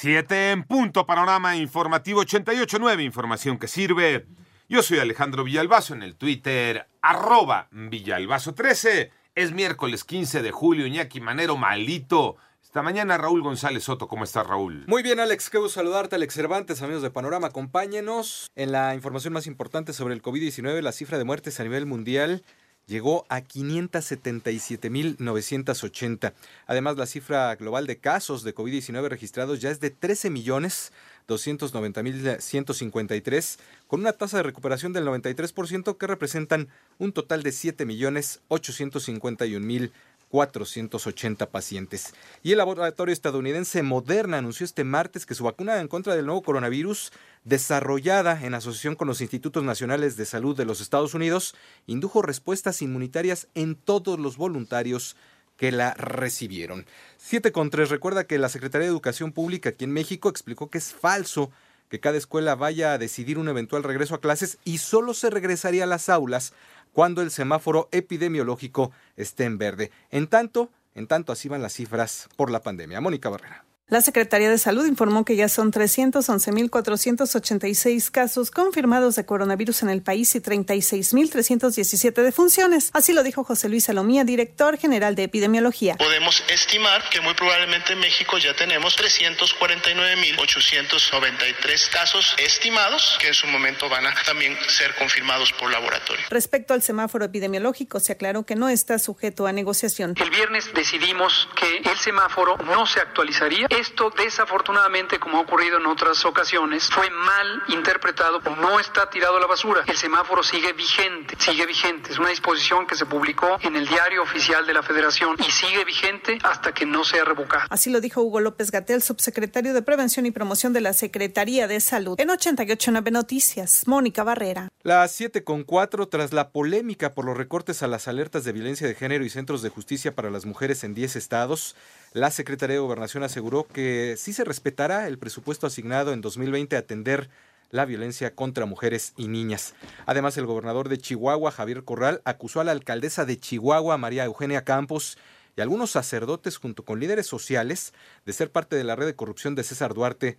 [0.00, 4.26] 7 en punto, panorama informativo 88.9, información que sirve.
[4.68, 9.10] Yo soy Alejandro Villalbazo en el Twitter, arroba Villalbazo13.
[9.34, 12.36] Es miércoles 15 de julio, Iñaki Manero, malito.
[12.62, 14.84] Esta mañana Raúl González Soto, ¿cómo estás Raúl?
[14.86, 19.32] Muy bien Alex, qué gusto saludarte Alex Cervantes, amigos de Panorama, acompáñenos en la información
[19.32, 22.44] más importante sobre el COVID-19, la cifra de muertes a nivel mundial
[22.88, 26.32] llegó a 577.980.
[26.66, 30.90] Además, la cifra global de casos de COVID-19 registrados ya es de 13 millones
[31.28, 38.40] 290.153, con una tasa de recuperación del 93% que representan un total de 7 millones
[38.48, 39.92] 851.000
[40.28, 42.14] 480 pacientes.
[42.42, 46.42] Y el laboratorio estadounidense Moderna anunció este martes que su vacuna en contra del nuevo
[46.42, 47.12] coronavirus,
[47.44, 51.54] desarrollada en asociación con los Institutos Nacionales de Salud de los Estados Unidos,
[51.86, 55.16] indujo respuestas inmunitarias en todos los voluntarios
[55.56, 56.86] que la recibieron.
[57.16, 57.90] 7 con 3.
[57.90, 61.50] Recuerda que la Secretaría de Educación Pública aquí en México explicó que es falso
[61.88, 65.84] que cada escuela vaya a decidir un eventual regreso a clases y solo se regresaría
[65.84, 66.52] a las aulas
[66.92, 69.90] cuando el semáforo epidemiológico esté en verde.
[70.10, 73.00] En tanto, en tanto así van las cifras por la pandemia.
[73.00, 73.64] Mónica Barrera.
[73.90, 80.02] La Secretaría de Salud informó que ya son 311.486 casos confirmados de coronavirus en el
[80.02, 82.90] país y 36.317 defunciones.
[82.92, 85.96] Así lo dijo José Luis Salomía, director general de epidemiología.
[85.96, 93.46] Podemos estimar que muy probablemente en México ya tenemos 349.893 casos estimados que en su
[93.46, 96.26] momento van a también ser confirmados por laboratorio.
[96.28, 100.14] Respecto al semáforo epidemiológico, se aclaró que no está sujeto a negociación.
[100.20, 105.86] El viernes decidimos que el semáforo no se actualizaría esto desafortunadamente, como ha ocurrido en
[105.86, 109.84] otras ocasiones, fue mal interpretado, no está tirado a la basura.
[109.86, 112.10] El semáforo sigue vigente, sigue vigente.
[112.10, 115.84] Es una disposición que se publicó en el diario oficial de la Federación y sigue
[115.84, 117.66] vigente hasta que no sea revocada.
[117.70, 121.80] Así lo dijo Hugo López Gatel, subsecretario de Prevención y Promoción de la Secretaría de
[121.80, 122.18] Salud.
[122.18, 124.68] En 889 Noticias, Mónica Barrera.
[124.82, 128.86] Las 7 con 4, tras la polémica por los recortes a las alertas de violencia
[128.86, 131.76] de género y centros de justicia para las mujeres en 10 estados,
[132.18, 136.80] la Secretaría de Gobernación aseguró que sí se respetará el presupuesto asignado en 2020 a
[136.80, 137.30] atender
[137.70, 139.74] la violencia contra mujeres y niñas.
[140.04, 144.64] Además, el gobernador de Chihuahua, Javier Corral, acusó a la alcaldesa de Chihuahua, María Eugenia
[144.64, 145.16] Campos,
[145.56, 147.92] y algunos sacerdotes junto con líderes sociales
[148.26, 150.38] de ser parte de la red de corrupción de César Duarte,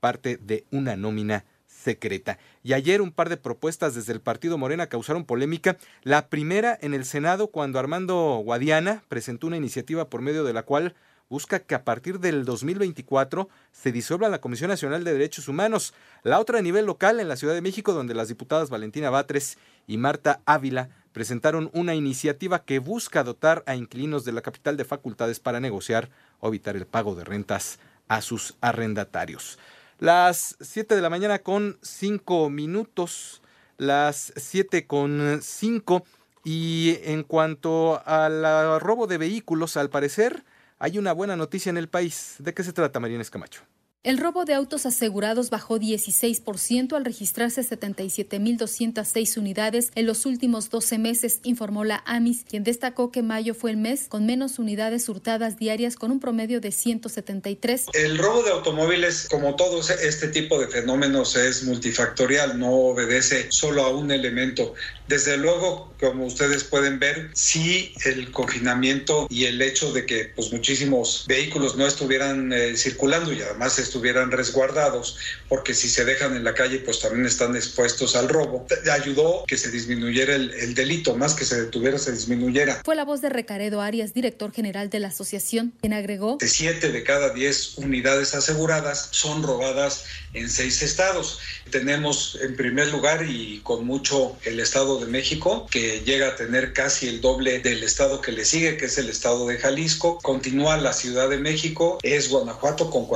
[0.00, 2.38] parte de una nómina secreta.
[2.62, 5.76] Y ayer un par de propuestas desde el partido Morena causaron polémica.
[6.02, 10.62] La primera en el Senado cuando Armando Guadiana presentó una iniciativa por medio de la
[10.62, 10.94] cual
[11.28, 15.94] busca que a partir del 2024 se disuelva la Comisión Nacional de Derechos Humanos.
[16.22, 19.58] La otra a nivel local en la Ciudad de México, donde las diputadas Valentina Batres
[19.86, 24.84] y Marta Ávila presentaron una iniciativa que busca dotar a inquilinos de la capital de
[24.84, 26.10] facultades para negociar
[26.40, 27.78] o evitar el pago de rentas
[28.08, 29.58] a sus arrendatarios.
[29.98, 33.40] Las 7 de la mañana con 5 minutos,
[33.78, 36.04] las 7 con 5.
[36.44, 40.44] Y en cuanto al robo de vehículos, al parecer,
[40.78, 42.36] hay una buena noticia en el país.
[42.38, 43.62] ¿De qué se trata, Marina Escamacho?
[44.06, 50.98] El robo de autos asegurados bajó 16% al registrarse 77.206 unidades en los últimos 12
[50.98, 55.56] meses, informó la AMIS, quien destacó que mayo fue el mes con menos unidades hurtadas
[55.56, 57.86] diarias con un promedio de 173.
[57.94, 63.82] El robo de automóviles, como todos este tipo de fenómenos, es multifactorial, no obedece solo
[63.82, 64.74] a un elemento.
[65.08, 70.52] Desde luego, como ustedes pueden ver, sí el confinamiento y el hecho de que pues,
[70.52, 75.16] muchísimos vehículos no estuvieran eh, circulando y además estuvieran resguardados,
[75.48, 79.56] porque si se dejan en la calle, pues también están expuestos al robo, ayudó que
[79.56, 82.82] se disminuyera el, el delito, más que se detuviera, se disminuyera.
[82.84, 86.92] Fue la voz de Recaredo Arias, director general de la asociación, quien agregó: De siete
[86.92, 90.04] de cada diez unidades aseguradas son robadas
[90.34, 91.38] en seis estados.
[91.70, 96.74] Tenemos en primer lugar y con mucho el estado de México, que llega a tener
[96.74, 100.18] casi el doble del estado que le sigue, que es el estado de Jalisco.
[100.18, 103.06] Continúa la Ciudad de México, es Guanajuato con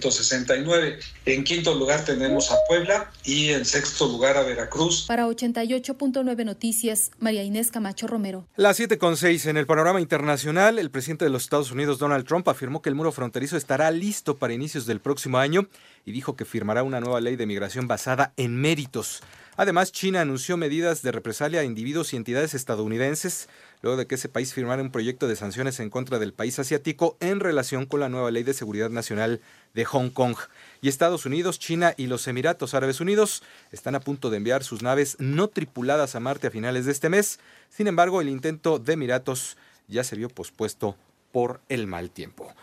[0.00, 0.98] 4.969.
[1.26, 5.04] En quinto lugar tenemos a Puebla y en sexto lugar a Veracruz.
[5.06, 8.46] Para 88.9 Noticias, María Inés Camacho Romero.
[8.56, 12.82] Las 7.6 en el panorama internacional, el presidente de los Estados Unidos, Donald Trump, afirmó
[12.82, 15.68] que el muro fronterizo estará listo para inicios del próximo año
[16.04, 19.22] y dijo que firmará una nueva ley de migración basada en méritos.
[19.56, 23.48] Además, China anunció medidas de represalia a individuos y entidades estadounidenses
[23.82, 27.16] luego de que ese país firmara un proyecto de sanciones en contra del país asiático
[27.20, 29.40] en relación con la nueva ley de seguridad nacional
[29.74, 30.36] de Hong Kong.
[30.80, 33.42] Y Estados Unidos, China y los Emiratos Árabes Unidos
[33.72, 37.08] están a punto de enviar sus naves no tripuladas a Marte a finales de este
[37.08, 37.38] mes.
[37.68, 40.96] Sin embargo, el intento de Emiratos ya se vio pospuesto
[41.32, 42.54] por el mal tiempo.